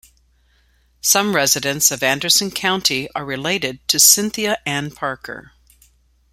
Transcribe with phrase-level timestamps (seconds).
[1.01, 5.51] Some residents of Anderson County are related to Cynthia Ann Parker.